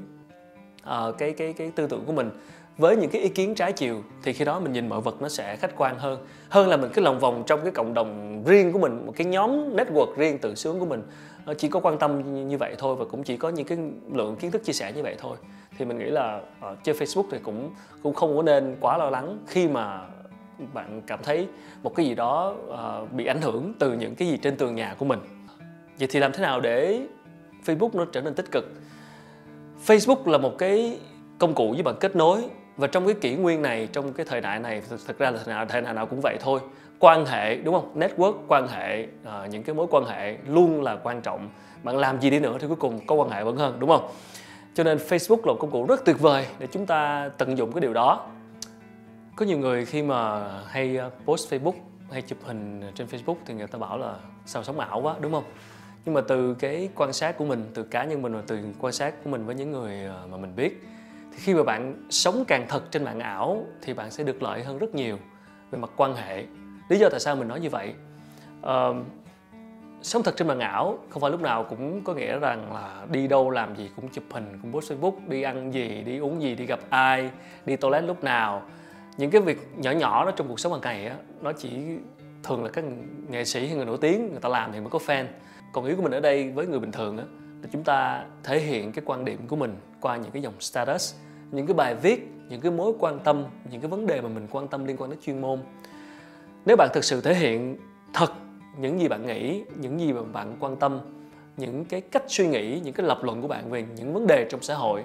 uh, 1.09 1.19
cái 1.19 1.33
cái 1.33 1.53
cái 1.53 1.71
tư 1.77 1.87
tưởng 1.87 2.05
của 2.07 2.13
mình 2.13 2.31
với 2.79 2.97
những 2.97 3.11
cái 3.11 3.23
ý 3.23 3.29
kiến 3.29 3.55
trái 3.55 3.73
chiều 3.73 4.03
thì 4.23 4.33
khi 4.33 4.45
đó 4.45 4.61
mình 4.61 4.73
nhìn 4.73 4.89
mọi 4.89 5.01
vật 5.01 5.23
nó 5.23 5.29
sẽ 5.29 5.57
khách 5.57 5.77
quan 5.77 5.99
hơn. 5.99 6.27
Hơn 6.49 6.69
là 6.69 6.77
mình 6.77 6.91
cứ 6.95 7.03
lòng 7.03 7.19
vòng 7.19 7.43
trong 7.47 7.61
cái 7.63 7.73
cộng 7.73 7.95
đồng 7.95 8.43
riêng 8.47 8.73
của 8.73 8.79
mình 8.79 9.07
một 9.07 9.13
cái 9.17 9.27
nhóm 9.27 9.77
network 9.77 10.15
riêng 10.17 10.39
tự 10.39 10.55
sướng 10.55 10.81
của 10.81 10.87
mình 10.87 11.03
chỉ 11.55 11.69
có 11.69 11.81
quan 11.81 11.99
tâm 11.99 12.49
như 12.49 12.59
vậy 12.59 12.75
thôi 12.79 12.97
và 12.97 13.05
cũng 13.05 13.23
chỉ 13.23 13.37
có 13.37 13.49
những 13.49 13.67
cái 13.67 13.79
lượng 14.13 14.37
kiến 14.37 14.51
thức 14.51 14.65
chia 14.65 14.73
sẻ 14.73 14.93
như 14.93 15.03
vậy 15.03 15.17
thôi. 15.19 15.37
Thì 15.79 15.85
mình 15.85 15.99
nghĩ 15.99 16.05
là 16.05 16.41
uh, 16.73 16.79
trên 16.85 16.97
Facebook 16.97 17.25
thì 17.31 17.39
cũng 17.43 17.71
cũng 18.03 18.15
không 18.15 18.37
có 18.37 18.43
nên 18.43 18.77
quá 18.81 18.99
lo 18.99 19.11
lắng 19.11 19.39
khi 19.47 19.69
mà 19.69 20.01
bạn 20.75 21.03
cảm 21.07 21.19
thấy 21.23 21.49
một 21.83 21.95
cái 21.95 22.07
gì 22.07 22.15
đó 22.15 22.55
uh, 22.69 23.13
bị 23.13 23.27
ảnh 23.27 23.41
hưởng 23.41 23.73
từ 23.79 23.93
những 23.93 24.15
cái 24.15 24.29
gì 24.29 24.37
trên 24.37 24.57
tường 24.57 24.75
nhà 24.75 24.95
của 24.99 25.05
mình. 25.05 25.19
Vậy 25.99 26.09
thì 26.11 26.21
làm 26.21 26.33
thế 26.33 26.43
nào 26.43 26.61
để 26.61 27.07
Facebook 27.67 27.91
nó 27.93 28.05
trở 28.13 28.21
nên 28.21 28.35
tích 28.35 28.53
cực? 28.53 28.73
Facebook 29.87 30.31
là 30.31 30.39
một 30.39 30.59
cái 30.59 30.99
công 31.39 31.55
cụ 31.55 31.73
với 31.73 31.83
bạn 31.83 31.95
kết 32.01 32.17
nối 32.17 32.45
và 32.77 32.87
trong 32.87 33.07
cái 33.07 33.15
kỷ 33.15 33.35
nguyên 33.35 33.63
này 33.63 33.89
trong 33.93 34.13
cái 34.13 34.27
thời 34.27 34.41
đại 34.41 34.59
này 34.59 34.83
thực 35.07 35.19
ra 35.19 35.31
là 35.31 35.39
thời 35.45 35.55
nào, 35.55 35.67
thời 35.67 35.83
nào 35.83 35.95
nào 35.95 36.07
cũng 36.07 36.21
vậy 36.21 36.37
thôi. 36.41 36.61
Quan 36.99 37.27
hệ 37.27 37.57
đúng 37.57 37.75
không? 37.75 38.01
Network 38.01 38.35
quan 38.49 38.69
hệ 38.69 39.03
uh, 39.03 39.51
những 39.51 39.63
cái 39.63 39.75
mối 39.75 39.87
quan 39.91 40.05
hệ 40.05 40.37
luôn 40.47 40.83
là 40.83 40.97
quan 41.03 41.21
trọng. 41.21 41.49
Bạn 41.83 41.97
làm 41.99 42.21
gì 42.21 42.31
đi 42.31 42.39
nữa 42.39 42.57
thì 42.61 42.67
cuối 42.67 42.77
cùng 42.77 43.07
có 43.07 43.15
quan 43.15 43.31
hệ 43.31 43.45
vẫn 43.45 43.57
hơn 43.57 43.77
đúng 43.79 43.91
không? 43.91 44.09
Cho 44.75 44.85
nên 44.85 44.99
Facebook 44.99 45.41
là 45.45 45.53
một 45.53 45.59
công 45.61 45.71
cụ 45.71 45.87
rất 45.87 46.05
tuyệt 46.05 46.21
vời 46.21 46.47
để 46.59 46.67
chúng 46.73 46.87
ta 46.87 47.31
tận 47.39 47.59
dụng 47.59 47.73
cái 47.73 47.81
điều 47.81 47.93
đó. 47.93 48.27
Có 49.37 49.47
nhiều 49.47 49.59
người 49.59 49.85
khi 49.85 50.03
mà 50.03 50.49
hay 50.67 50.97
ờ, 50.97 51.11
post 51.25 51.53
Facebook 51.53 51.73
hay 52.11 52.23
chụp 52.23 52.39
hình 52.45 52.83
trên 52.95 53.07
Facebook 53.07 53.37
thì 53.47 53.55
người 53.55 53.67
ta 53.67 53.79
bảo 53.79 53.99
là 53.99 54.15
sao 54.47 54.65
sống 54.65 54.81
ảo 54.81 55.01
quá 55.01 55.15
đúng 55.21 55.33
không? 55.33 55.45
Nhưng 56.05 56.15
mà 56.15 56.21
từ 56.21 56.55
cái 56.55 56.89
quan 56.95 57.13
sát 57.13 57.39
của 57.39 57.45
mình 57.45 57.71
từ 57.75 57.83
cá 57.83 58.05
nhân 58.05 58.23
mình 58.23 58.35
và 58.35 58.43
từ 58.47 58.59
quan 58.79 58.93
sát 58.93 59.15
của 59.25 59.31
mình 59.31 59.47
với 59.47 59.55
những 59.55 59.73
người 59.73 60.05
ờ, 60.05 60.27
mà 60.31 60.37
mình 60.37 60.53
biết 60.57 60.83
khi 61.37 61.55
mà 61.55 61.63
bạn 61.63 62.07
sống 62.11 62.45
càng 62.49 62.67
thật 62.69 62.91
trên 62.91 63.05
mạng 63.05 63.21
ảo 63.21 63.65
thì 63.83 63.95
bạn 63.95 64.11
sẽ 64.11 64.25
được 64.25 64.43
lợi 64.43 64.63
hơn 64.63 64.79
rất 64.79 64.95
nhiều 64.95 65.19
về 65.71 65.79
mặt 65.79 65.91
quan 65.97 66.15
hệ. 66.15 66.45
Lý 66.89 66.99
do 66.99 67.09
tại 67.09 67.21
sao 67.21 67.37
mình 67.37 67.49
nói 67.49 67.61
như 67.61 67.71
vậy 67.71 67.95
à, 68.63 68.89
sống 70.03 70.23
thật 70.23 70.37
trên 70.37 70.49
mạng 70.49 70.61
ảo 70.61 70.99
không 71.09 71.23
phải 71.23 71.31
lúc 71.31 71.41
nào 71.41 71.65
cũng 71.65 72.05
có 72.05 72.15
nghĩa 72.15 72.39
rằng 72.39 72.73
là 72.73 73.07
đi 73.11 73.29
đâu 73.29 73.51
làm 73.51 73.77
gì 73.77 73.91
cũng 73.97 74.09
chụp 74.09 74.25
hình 74.31 74.59
cũng 74.63 74.73
post 74.73 74.93
facebook 74.93 75.15
đi 75.29 75.43
ăn 75.43 75.75
gì 75.75 76.03
đi 76.07 76.19
uống 76.19 76.43
gì 76.43 76.55
đi 76.55 76.67
gặp 76.67 76.81
ai 76.91 77.31
đi 77.67 77.77
toilet 77.77 78.05
lúc 78.05 78.25
nào. 78.25 78.63
Những 79.17 79.31
cái 79.31 79.41
việc 79.41 79.59
nhỏ 79.77 79.91
nhỏ 79.91 80.25
đó 80.25 80.31
trong 80.31 80.49
cuộc 80.49 80.61
sống 80.61 80.73
hàng 80.73 80.81
ngày 80.81 81.07
á 81.07 81.17
nó 81.41 81.53
chỉ 81.53 81.71
thường 82.43 82.65
là 82.65 82.71
các 82.71 82.85
nghệ 83.29 83.45
sĩ 83.45 83.67
hay 83.67 83.77
người 83.77 83.87
nổi 83.87 83.99
tiếng 84.01 84.31
người 84.31 84.41
ta 84.41 84.49
làm 84.49 84.73
thì 84.73 84.81
mới 84.81 84.91
có 84.91 84.99
fan. 85.07 85.25
Còn 85.73 85.85
ý 85.85 85.95
của 85.95 86.03
mình 86.03 86.13
ở 86.13 86.21
đây 86.21 86.51
với 86.51 86.67
người 86.67 86.81
bình 86.81 86.93
thường 86.93 87.19
á 87.19 87.25
chúng 87.73 87.85
ta 87.85 88.25
thể 88.45 88.61
hiện 88.61 88.93
cái 88.93 89.03
quan 89.07 89.25
điểm 89.25 89.49
của 89.49 89.57
mình 89.57 89.77
qua 90.01 90.17
những 90.17 90.31
cái 90.31 90.43
dòng 90.43 90.61
status, 90.61 91.15
những 91.51 91.67
cái 91.67 91.75
bài 91.75 91.95
viết, 91.95 92.29
những 92.49 92.61
cái 92.61 92.71
mối 92.71 92.93
quan 92.99 93.19
tâm, 93.19 93.45
những 93.71 93.81
cái 93.81 93.91
vấn 93.91 94.07
đề 94.07 94.21
mà 94.21 94.29
mình 94.29 94.47
quan 94.51 94.69
tâm 94.69 94.85
liên 94.85 94.97
quan 94.97 95.11
đến 95.11 95.19
chuyên 95.23 95.41
môn. 95.41 95.61
Nếu 96.67 96.77
bạn 96.77 96.89
thực 96.95 97.05
sự 97.05 97.21
thể 97.21 97.35
hiện 97.35 97.77
thật 98.15 98.33
những 98.79 99.01
gì 99.01 99.09
bạn 99.09 99.27
nghĩ, 99.27 99.65
những 99.77 100.01
gì 100.01 100.13
mà 100.13 100.23
bạn 100.23 100.57
quan 100.61 100.77
tâm, 100.77 101.01
những 101.57 101.85
cái 101.85 102.01
cách 102.01 102.23
suy 102.27 102.47
nghĩ, 102.47 102.81
những 102.85 102.95
cái 102.95 103.07
lập 103.07 103.19
luận 103.23 103.43
của 103.43 103.49
bạn 103.49 103.71
về 103.71 103.85
những 103.97 104.15
vấn 104.15 104.27
đề 104.27 104.47
trong 104.51 104.63
xã 104.63 104.75
hội, 104.75 105.03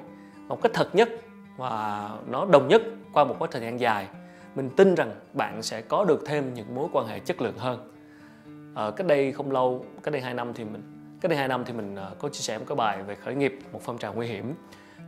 một 0.47 0.61
cách 0.61 0.71
thật 0.75 0.95
nhất 0.95 1.09
và 1.57 2.09
nó 2.29 2.45
đồng 2.45 2.67
nhất 2.67 2.81
qua 3.13 3.23
một 3.23 3.35
quá 3.39 3.47
thời 3.51 3.61
gian 3.61 3.79
dài, 3.79 4.07
mình 4.55 4.69
tin 4.77 4.95
rằng 4.95 5.11
bạn 5.33 5.61
sẽ 5.61 5.81
có 5.81 6.05
được 6.05 6.23
thêm 6.25 6.53
những 6.53 6.75
mối 6.75 6.87
quan 6.93 7.07
hệ 7.07 7.19
chất 7.19 7.41
lượng 7.41 7.57
hơn. 7.57 7.91
Ở 8.75 8.91
cách 8.91 9.07
đây 9.07 9.31
không 9.31 9.51
lâu, 9.51 9.85
cách 10.03 10.11
đây 10.13 10.21
2 10.21 10.33
năm 10.33 10.53
thì 10.53 10.63
mình 10.63 10.81
cách 11.21 11.29
đây 11.29 11.37
hai 11.37 11.47
năm 11.47 11.65
thì 11.65 11.73
mình 11.73 11.95
ờ, 11.95 12.11
có 12.19 12.29
chia 12.29 12.41
sẻ 12.41 12.57
một 12.57 12.65
cái 12.67 12.75
bài 12.75 13.03
về 13.03 13.15
khởi 13.15 13.35
nghiệp 13.35 13.59
một 13.73 13.81
phong 13.83 13.97
trào 13.97 14.13
nguy 14.13 14.27
hiểm. 14.27 14.53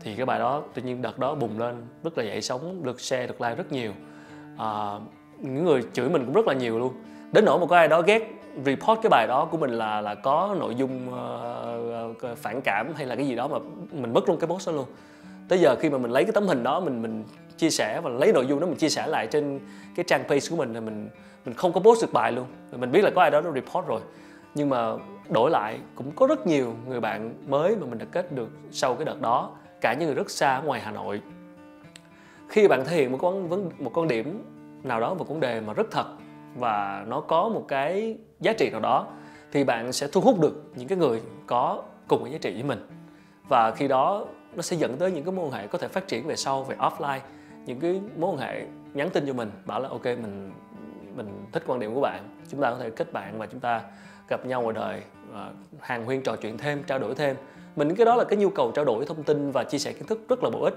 Thì 0.02 0.16
cái 0.16 0.26
bài 0.26 0.40
đó 0.40 0.64
tự 0.74 0.82
nhiên 0.82 1.02
đợt 1.02 1.20
đó 1.20 1.36
bùng 1.36 1.60
lên 1.60 1.88
rất 2.04 2.18
là 2.18 2.24
dậy 2.24 2.42
sóng 2.42 2.84
được 2.84 3.02
share 3.02 3.28
được 3.28 3.42
like 3.42 3.56
rất 3.56 3.72
nhiều. 3.72 3.92
À, 4.58 5.00
những 5.38 5.66
người 5.66 5.84
chửi 5.94 6.10
mình 6.10 6.26
cũng 6.26 6.34
rất 6.34 6.48
là 6.48 6.54
nhiều 6.54 6.80
luôn. 6.80 6.94
Đến 7.32 7.46
nỗi 7.46 7.60
một 7.60 7.68
có 7.70 7.76
ai 7.76 7.88
đó 7.88 8.02
ghét 8.02 8.22
report 8.66 9.00
cái 9.04 9.10
bài 9.10 9.28
đó 9.28 9.48
của 9.52 9.58
mình 9.58 9.72
là 9.72 10.02
là 10.02 10.16
có 10.16 10.56
nội 10.60 10.76
dung 10.76 11.10
uh, 11.10 12.38
phản 12.38 12.62
cảm 12.62 12.94
hay 12.96 13.06
là 13.06 13.16
cái 13.16 13.28
gì 13.28 13.36
đó 13.36 13.48
mà 13.48 13.58
mình 13.92 14.14
mất 14.14 14.30
luôn 14.30 14.40
cái 14.40 14.48
post 14.48 14.68
đó 14.68 14.74
luôn. 14.74 14.86
Tới 15.48 15.60
giờ 15.60 15.76
khi 15.80 15.90
mà 15.90 15.98
mình 15.98 16.12
lấy 16.12 16.24
cái 16.24 16.32
tấm 16.32 16.48
hình 16.48 16.64
đó 16.64 16.80
mình 16.80 17.02
mình 17.02 17.24
chia 17.58 17.70
sẻ 17.70 18.02
và 18.04 18.10
lấy 18.10 18.34
nội 18.34 18.46
dung 18.46 18.60
đó 18.60 18.68
mình 18.68 18.78
chia 18.78 18.90
sẻ 18.90 19.08
lại 19.08 19.28
trên 19.28 19.60
cái 19.96 20.06
trang 20.08 20.24
page 20.24 20.48
của 20.50 20.56
mình 20.56 20.74
thì 20.74 20.80
mình 20.80 21.10
mình 21.46 21.56
không 21.56 21.74
có 21.74 21.80
post 21.80 22.02
được 22.02 22.14
bài 22.14 22.32
luôn. 22.32 22.46
Mình 22.72 22.92
biết 22.92 23.02
là 23.02 23.10
có 23.16 23.22
ai 23.22 23.32
đó 23.32 23.42
nó 23.42 23.52
report 23.52 23.88
rồi 23.88 24.02
nhưng 24.56 24.70
mà 24.70 24.92
đổi 25.30 25.52
lại, 25.52 25.80
cũng 25.96 26.12
có 26.16 26.28
rất 26.28 26.48
nhiều 26.48 26.74
người 26.88 27.00
bạn 27.00 27.34
mới 27.48 27.76
mà 27.76 27.86
mình 27.86 28.00
đã 28.00 28.06
kết 28.12 28.32
được 28.32 28.50
sau 28.72 28.96
cái 28.96 29.06
đợt 29.06 29.22
đó, 29.22 29.52
cả 29.82 29.94
những 29.94 30.08
người 30.08 30.16
rất 30.16 30.30
xa 30.32 30.56
ở 30.56 30.62
ngoài 30.62 30.82
Hà 30.82 30.92
Nội. 30.92 31.22
Khi 32.50 32.68
bạn 32.68 32.86
thể 32.86 32.96
hiện 32.96 33.12
một 33.12 33.18
con 33.22 33.50
vấn, 33.50 33.70
một 33.80 33.92
con 33.94 34.08
điểm 34.08 34.44
nào 34.84 35.00
đó, 35.00 35.14
một 35.14 35.28
vấn 35.28 35.40
đề 35.40 35.62
mà 35.62 35.74
rất 35.74 35.88
thật 35.92 36.06
và 36.56 37.06
nó 37.08 37.22
có 37.22 37.50
một 37.50 37.66
cái 37.68 38.18
giá 38.40 38.54
trị 38.54 38.70
nào 38.70 38.80
đó, 38.80 39.08
thì 39.52 39.64
bạn 39.64 39.92
sẽ 39.92 40.08
thu 40.08 40.22
hút 40.22 40.40
được 40.40 40.72
những 40.76 40.88
cái 40.88 40.98
người 40.98 41.22
có 41.48 41.84
cùng 42.08 42.24
cái 42.24 42.32
giá 42.32 42.38
trị 42.42 42.54
với 42.54 42.64
mình. 42.64 42.88
Và 43.50 43.72
khi 43.72 43.88
đó, 43.88 44.26
nó 44.56 44.62
sẽ 44.62 44.78
dẫn 44.78 44.98
tới 44.98 45.12
những 45.12 45.26
cái 45.26 45.34
mối 45.34 45.46
quan 45.46 45.52
hệ 45.52 45.68
có 45.68 45.78
thể 45.78 45.88
phát 45.88 46.08
triển 46.08 46.28
về 46.28 46.36
sau, 46.36 46.64
về 46.64 46.76
offline. 46.76 47.20
Những 47.66 47.80
cái 47.80 48.02
mối 48.18 48.32
quan 48.32 48.38
hệ 48.38 48.66
nhắn 48.94 49.10
tin 49.10 49.26
cho 49.28 49.34
mình, 49.34 49.52
bảo 49.66 49.80
là, 49.80 49.90
ok, 49.90 50.06
mình 50.06 50.52
mình 51.16 51.46
thích 51.52 51.64
quan 51.68 51.80
điểm 51.80 51.94
của 51.94 52.02
bạn. 52.02 52.42
Chúng 52.50 52.62
ta 52.62 52.72
có 52.72 52.78
thể 52.78 52.90
kết 52.90 53.14
bạn 53.14 53.40
và 53.40 53.46
chúng 53.46 53.60
ta 53.60 53.82
gặp 54.28 54.46
nhau 54.46 54.62
ngoài 54.62 54.76
đời 54.76 55.02
hàng 55.80 56.06
huyên 56.06 56.22
trò 56.22 56.36
chuyện 56.36 56.58
thêm, 56.58 56.84
trao 56.84 57.00
đổi 57.00 57.16
thêm. 57.16 57.36
Mình 57.76 57.96
cái 57.96 58.06
đó 58.06 58.16
là 58.16 58.24
cái 58.24 58.38
nhu 58.38 58.50
cầu 58.50 58.72
trao 58.72 58.86
đổi 58.86 59.06
thông 59.06 59.24
tin 59.24 59.52
và 59.52 59.64
chia 59.64 59.78
sẻ 59.78 59.94
kiến 59.94 60.08
thức 60.08 60.20
rất 60.30 60.44
là 60.44 60.50
bổ 60.50 60.64
ích. 60.64 60.74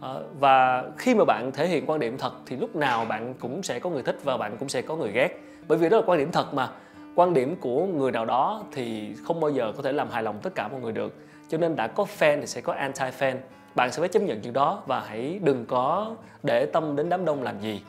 Ờ, 0.00 0.24
và 0.40 0.84
khi 0.98 1.14
mà 1.14 1.24
bạn 1.24 1.50
thể 1.54 1.66
hiện 1.66 1.84
quan 1.86 2.00
điểm 2.00 2.18
thật 2.18 2.32
thì 2.46 2.56
lúc 2.56 2.76
nào 2.76 3.04
bạn 3.04 3.34
cũng 3.40 3.62
sẽ 3.62 3.78
có 3.78 3.90
người 3.90 4.02
thích 4.02 4.18
và 4.24 4.36
bạn 4.36 4.56
cũng 4.58 4.68
sẽ 4.68 4.82
có 4.82 4.96
người 4.96 5.12
ghét. 5.12 5.40
Bởi 5.68 5.78
vì 5.78 5.88
đó 5.88 5.96
là 5.96 6.02
quan 6.06 6.18
điểm 6.18 6.32
thật 6.32 6.54
mà. 6.54 6.68
Quan 7.14 7.34
điểm 7.34 7.56
của 7.60 7.86
người 7.86 8.12
nào 8.12 8.24
đó 8.24 8.64
thì 8.72 9.14
không 9.24 9.40
bao 9.40 9.50
giờ 9.50 9.72
có 9.76 9.82
thể 9.82 9.92
làm 9.92 10.10
hài 10.10 10.22
lòng 10.22 10.38
tất 10.42 10.54
cả 10.54 10.68
mọi 10.68 10.80
người 10.80 10.92
được. 10.92 11.14
Cho 11.48 11.58
nên 11.58 11.76
đã 11.76 11.86
có 11.86 12.06
fan 12.18 12.40
thì 12.40 12.46
sẽ 12.46 12.60
có 12.60 12.72
anti 12.72 13.04
fan 13.18 13.36
bạn 13.74 13.92
sẽ 13.92 14.00
phải 14.00 14.08
chấp 14.08 14.22
nhận 14.22 14.40
chuyện 14.40 14.52
đó 14.52 14.82
và 14.86 15.00
hãy 15.00 15.40
đừng 15.42 15.66
có 15.66 16.14
để 16.42 16.66
tâm 16.66 16.96
đến 16.96 17.08
đám 17.08 17.24
đông 17.24 17.42
làm 17.42 17.60
gì. 17.60 17.82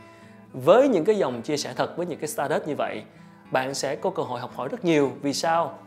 Với 0.54 0.88
những 0.88 1.06
cái 1.06 1.16
dòng 1.16 1.42
chia 1.42 1.58
sẻ 1.58 1.74
thật, 1.76 1.98
với 1.98 2.06
những 2.06 2.20
cái 2.20 2.28
status 2.28 2.68
như 2.68 2.76
vậy 2.78 3.02
bạn 3.52 3.74
sẽ 3.74 3.96
có 3.96 4.10
cơ 4.10 4.24
hội 4.24 4.40
học 4.40 4.52
hỏi 4.56 4.70
rất 4.70 4.86
nhiều. 4.86 5.12
Vì 5.22 5.34
sao? 5.34 5.80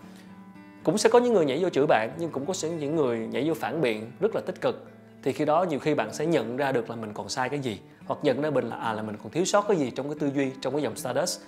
Cũng 0.85 0.99
sẽ 0.99 1.09
có 1.09 1.19
những 1.19 1.33
người 1.33 1.45
nhảy 1.45 1.63
vô 1.63 1.69
chửi 1.69 1.87
bạn, 1.87 2.11
nhưng 2.19 2.31
cũng 2.31 2.47
có 2.47 2.55
những 2.63 2.97
người 2.97 3.19
nhảy 3.19 3.49
vô 3.49 3.55
phản 3.55 3.81
biện 3.81 4.13
rất 4.21 4.35
là 4.35 4.41
tích 4.47 4.61
cực. 4.61 4.91
Thì 5.23 5.33
khi 5.33 5.45
đó 5.45 5.63
nhiều 5.63 5.79
khi 5.79 5.95
bạn 5.95 6.15
sẽ 6.15 6.27
nhận 6.27 6.57
ra 6.57 6.73
được 6.73 6.91
là 6.91 6.97
mình 6.97 7.13
còn 7.15 7.29
sai 7.29 7.49
cái 7.49 7.59
gì, 7.59 7.81
hoặc 8.07 8.19
nhận 8.23 8.43
ra 8.43 8.51
mình 8.51 8.69
là 8.69 8.77
à 8.77 8.93
là 8.93 9.03
mình 9.03 9.17
còn 9.23 9.33
thiếu 9.33 9.45
sót 9.45 9.69
cái 9.69 9.77
gì 9.77 9.91
trong 9.91 10.09
cái 10.09 10.17
tư 10.21 10.31
duy, 10.35 10.51
trong 10.61 10.73
cái 10.73 10.83
dòng 10.83 10.97
status. 10.97 11.41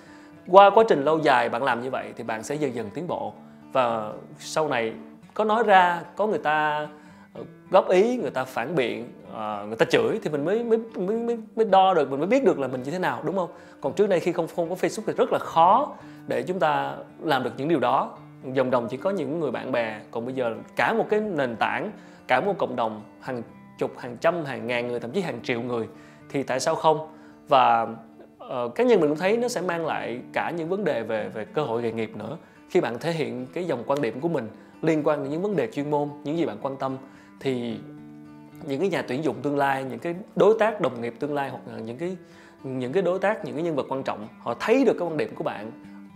Qua 0.47 0.69
quá 0.69 0.83
trình 0.89 1.03
lâu 1.03 1.19
dài 1.19 1.49
bạn 1.49 1.63
làm 1.63 1.81
như 1.81 1.89
vậy 1.89 2.13
thì 2.17 2.23
bạn 2.23 2.43
sẽ 2.43 2.55
dần 2.55 2.75
dần 2.75 2.89
tiến 2.93 3.07
bộ. 3.07 3.33
Và 3.71 4.13
sau 4.39 4.67
này 4.67 4.93
có 5.33 5.43
nói 5.43 5.63
ra, 5.63 6.01
có 6.15 6.27
người 6.27 6.39
ta 6.39 6.87
góp 7.69 7.89
ý 7.89 8.17
người 8.17 8.31
ta 8.31 8.43
phản 8.43 8.75
biện 8.75 9.13
ờ, 9.33 9.65
người 9.67 9.75
ta 9.75 9.85
chửi 9.85 10.19
thì 10.23 10.29
mình 10.29 10.45
mới 10.45 10.63
mới 10.63 10.79
mới 10.95 11.37
mới, 11.55 11.65
đo 11.65 11.93
được 11.93 12.11
mình 12.11 12.19
mới 12.19 12.27
biết 12.27 12.43
được 12.43 12.59
là 12.59 12.67
mình 12.67 12.83
như 12.83 12.91
thế 12.91 12.99
nào 12.99 13.21
đúng 13.25 13.35
không? 13.35 13.49
Còn 13.81 13.93
trước 13.93 14.07
đây 14.07 14.19
khi 14.19 14.31
không 14.31 14.47
không 14.55 14.69
có 14.69 14.75
facebook 14.75 15.03
thì 15.07 15.13
rất 15.13 15.33
là 15.33 15.39
khó 15.39 15.95
để 16.27 16.43
chúng 16.43 16.59
ta 16.59 16.95
làm 17.19 17.43
được 17.43 17.51
những 17.57 17.67
điều 17.67 17.79
đó. 17.79 18.17
Dòng 18.53 18.71
đồng 18.71 18.87
chỉ 18.89 18.97
có 18.97 19.09
những 19.09 19.39
người 19.39 19.51
bạn 19.51 19.71
bè 19.71 19.99
còn 20.11 20.25
bây 20.25 20.35
giờ 20.35 20.55
cả 20.75 20.93
một 20.93 21.05
cái 21.09 21.19
nền 21.19 21.55
tảng 21.55 21.91
cả 22.27 22.41
một 22.41 22.53
cộng 22.57 22.75
đồng 22.75 23.01
hàng 23.21 23.41
chục 23.77 23.97
hàng 23.97 24.17
trăm 24.21 24.45
hàng 24.45 24.67
ngàn 24.67 24.87
người 24.87 24.99
thậm 24.99 25.11
chí 25.11 25.21
hàng 25.21 25.39
triệu 25.43 25.61
người 25.61 25.87
thì 26.29 26.43
tại 26.43 26.59
sao 26.59 26.75
không? 26.75 27.07
Và 27.47 27.87
uh, 28.43 28.75
cá 28.75 28.83
nhân 28.83 28.99
mình 28.99 29.09
cũng 29.09 29.17
thấy 29.17 29.37
nó 29.37 29.47
sẽ 29.47 29.61
mang 29.61 29.85
lại 29.85 30.19
cả 30.33 30.51
những 30.57 30.69
vấn 30.69 30.83
đề 30.83 31.03
về 31.03 31.29
về 31.33 31.45
cơ 31.45 31.63
hội 31.63 31.81
nghề 31.81 31.91
nghiệp 31.91 32.11
nữa. 32.15 32.37
Khi 32.69 32.81
bạn 32.81 32.99
thể 32.99 33.11
hiện 33.11 33.47
cái 33.53 33.65
dòng 33.65 33.83
quan 33.87 34.01
điểm 34.01 34.19
của 34.19 34.29
mình 34.29 34.47
liên 34.81 35.01
quan 35.03 35.23
đến 35.23 35.31
những 35.31 35.41
vấn 35.41 35.55
đề 35.55 35.67
chuyên 35.71 35.89
môn 35.89 36.09
những 36.23 36.37
gì 36.37 36.45
bạn 36.45 36.57
quan 36.61 36.75
tâm 36.75 36.97
thì 37.39 37.77
những 38.65 38.79
cái 38.79 38.89
nhà 38.89 39.01
tuyển 39.01 39.23
dụng 39.23 39.35
tương 39.41 39.57
lai 39.57 39.83
những 39.83 39.99
cái 39.99 40.15
đối 40.35 40.55
tác 40.59 40.81
đồng 40.81 41.01
nghiệp 41.01 41.13
tương 41.19 41.33
lai 41.33 41.49
hoặc 41.49 41.61
là 41.67 41.79
những 41.79 41.97
cái 41.97 42.17
những 42.63 42.93
cái 42.93 43.03
đối 43.03 43.19
tác 43.19 43.45
những 43.45 43.55
cái 43.55 43.63
nhân 43.63 43.75
vật 43.75 43.85
quan 43.89 44.03
trọng 44.03 44.27
họ 44.39 44.55
thấy 44.59 44.85
được 44.85 44.93
cái 44.99 45.07
quan 45.07 45.17
điểm 45.17 45.35
của 45.35 45.43
bạn. 45.43 45.71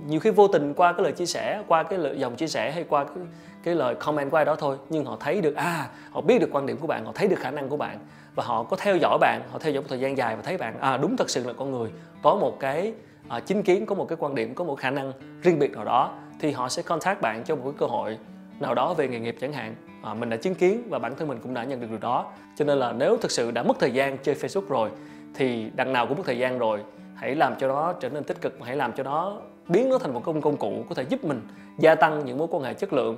Nhiều 0.08 0.20
khi 0.20 0.30
vô 0.30 0.48
tình 0.48 0.74
qua 0.74 0.94
cái 0.94 1.04
lời 1.04 1.12
chia 1.12 1.26
sẻ 1.26 1.64
qua 1.68 1.84
cái 1.84 2.00
lời 2.00 2.20
dòng 2.20 2.36
chia 2.36 2.48
sẻ 2.48 2.72
hay 2.72 2.86
qua 2.90 3.04
cái, 3.04 3.24
cái 3.64 3.76
lời 3.76 3.96
comment 3.96 4.32
của 4.32 4.38
ai 4.38 4.46
đó 4.46 4.56
thôi 4.56 4.78
nhưng 4.90 5.06
họ 5.06 5.18
thấy 5.20 5.42
được 5.42 5.56
à 5.56 5.90
họ 6.12 6.22
biết 6.22 6.40
được 6.40 6.50
quan 6.52 6.66
điểm 6.66 6.78
của 6.78 6.88
bạn 6.88 7.06
họ 7.06 7.12
thấy 7.16 7.28
được 7.28 7.40
khả 7.40 7.52
năng 7.52 7.70
của 7.70 7.78
bạn 7.78 8.00
và 8.36 8.44
họ 8.44 8.64
có 8.64 8.78
theo 8.78 8.98
dõi 8.98 9.18
bạn 9.22 9.42
họ 9.52 9.60
theo 9.60 9.74
dõi 9.74 9.82
một 9.82 9.88
thời 9.90 10.00
gian 10.00 10.18
dài 10.18 10.36
và 10.36 10.42
thấy 10.42 10.58
bạn 10.58 10.80
à 10.80 10.98
đúng 10.98 11.18
thật 11.18 11.30
sự 11.30 11.44
là 11.48 11.54
con 11.54 11.72
người. 11.72 11.92
Có 12.24 12.36
một 12.36 12.60
cái 12.60 12.94
à, 13.28 13.40
chính 13.40 13.64
kiến 13.64 13.86
có 13.86 13.96
một 13.96 14.06
cái 14.10 14.18
quan 14.20 14.36
điểm 14.36 14.56
có 14.56 14.64
một 14.64 14.76
khả 14.80 14.90
năng 14.90 15.12
riêng 15.42 15.60
biệt 15.60 15.72
nào 15.72 15.86
đó 15.86 16.14
thì 16.40 16.52
họ 16.52 16.70
sẽ 16.70 16.82
contact 16.82 17.22
bạn 17.22 17.44
cho 17.44 17.56
một 17.56 17.62
cái 17.66 17.74
cơ 17.78 17.86
hội 17.86 18.18
nào 18.60 18.76
đó 18.76 18.94
về 18.94 19.08
nghề 19.08 19.20
nghiệp 19.20 19.36
chẳng 19.42 19.54
hạn. 19.54 19.76
À, 20.04 20.14
mình 20.14 20.30
đã 20.30 20.38
chứng 20.38 20.56
kiến 20.56 20.84
và 20.90 21.00
bản 21.00 21.16
thân 21.16 21.28
mình 21.28 21.40
cũng 21.44 21.54
đã 21.54 21.64
nhận 21.64 21.80
được 21.80 21.88
điều 21.90 22.00
đó. 22.00 22.32
Cho 22.56 22.66
nên 22.66 22.78
là 22.78 22.92
nếu 22.92 23.18
thực 23.18 23.32
sự 23.32 23.52
đã 23.52 23.64
mất 23.64 23.80
thời 23.80 23.92
gian 23.92 24.18
chơi 24.18 24.36
Facebook 24.36 24.68
rồi 24.68 24.90
thì 25.36 25.72
đằng 25.76 25.94
nào 25.94 26.08
cũng 26.08 26.18
mất 26.18 26.24
thời 26.26 26.38
gian 26.38 26.60
rồi. 26.60 26.80
Hãy 27.16 27.36
làm 27.36 27.56
cho 27.60 27.68
nó 27.68 27.94
trở 27.94 28.10
nên 28.10 28.24
tích 28.24 28.42
cực 28.42 28.58
hãy 28.62 28.76
làm 28.76 28.94
cho 28.94 29.04
nó 29.04 29.38
biến 29.68 29.90
nó 29.90 29.98
thành 29.98 30.14
một 30.14 30.24
công 30.24 30.42
công 30.42 30.58
cụ 30.58 30.86
có 30.90 30.96
thể 30.96 31.04
giúp 31.04 31.24
mình 31.24 31.42
gia 31.80 31.96
tăng 31.96 32.26
những 32.26 32.38
mối 32.38 32.48
quan 32.52 32.64
hệ 32.64 32.74
chất 32.74 32.94
lượng. 32.94 33.18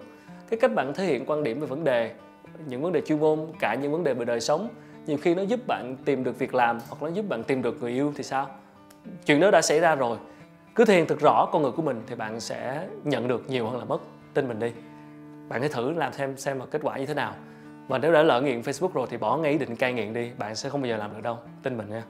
Cái 0.50 0.60
cách 0.60 0.76
bạn 0.76 0.94
thể 0.94 1.06
hiện 1.06 1.26
quan 1.26 1.44
điểm 1.44 1.60
về 1.60 1.68
vấn 1.68 1.84
đề 1.84 2.12
những 2.68 2.82
vấn 2.82 2.94
đề 2.94 3.02
chuyên 3.02 3.20
môn 3.20 3.40
cả 3.60 3.76
những 3.76 3.92
vấn 3.92 4.04
đề 4.04 4.14
về 4.14 4.26
đời 4.26 4.40
sống 4.40 4.70
nhiều 5.08 5.18
khi 5.22 5.36
nó 5.36 5.42
giúp 5.42 5.68
bạn 5.68 5.96
tìm 6.06 6.24
được 6.24 6.40
việc 6.40 6.56
làm 6.56 6.80
hoặc 6.90 7.02
nó 7.02 7.08
giúp 7.08 7.26
bạn 7.30 7.44
tìm 7.44 7.62
được 7.62 7.82
người 7.82 7.92
yêu 7.92 8.14
thì 8.16 8.24
sao? 8.24 8.48
Chuyện 9.26 9.40
đó 9.40 9.52
đã 9.52 9.62
xảy 9.62 9.80
ra 9.80 9.96
rồi. 9.96 10.18
Cứ 10.76 10.86
thể 10.86 10.96
hiện 10.96 11.06
thật 11.08 11.20
rõ 11.20 11.50
con 11.52 11.62
người 11.62 11.72
của 11.72 11.82
mình 11.82 12.02
thì 12.08 12.16
bạn 12.16 12.40
sẽ 12.40 12.88
nhận 13.04 13.28
được 13.28 13.50
nhiều 13.50 13.68
hơn 13.68 13.80
là 13.80 13.86
mất. 13.86 14.02
Tin 14.34 14.48
mình 14.48 14.60
đi 14.60 14.72
bạn 15.50 15.60
hãy 15.62 15.70
thử 15.70 15.92
làm 15.92 16.14
xem 16.14 16.38
xem 16.38 16.60
mà 16.60 16.66
kết 16.66 16.82
quả 16.84 16.98
như 16.98 17.06
thế 17.06 17.14
nào. 17.14 17.34
Và 17.88 17.98
nếu 17.98 18.12
đã 18.12 18.24
lỡ 18.24 18.42
nghiện 18.42 18.62
Facebook 18.62 18.94
rồi 18.94 19.08
thì 19.10 19.18
bỏ 19.18 19.38
ngay 19.38 19.52
ý 19.52 19.58
định 19.58 19.76
cai 19.76 19.94
nghiện 19.94 20.14
đi, 20.14 20.32
bạn 20.38 20.56
sẽ 20.56 20.70
không 20.70 20.82
bao 20.82 20.90
giờ 20.90 20.98
làm 20.98 21.14
được 21.14 21.22
đâu. 21.24 21.38
Tin 21.64 21.78
mình 21.78 21.90
nha. 21.90 22.04